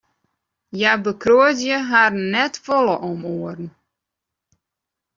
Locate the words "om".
3.11-3.19